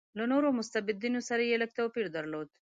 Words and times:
له 0.17 0.23
نورو 0.31 0.47
مستبدینو 0.59 1.19
سره 1.29 1.41
یې 1.49 1.55
لږ 1.61 1.71
توپیر 1.79 2.05
درلود. 2.15 2.47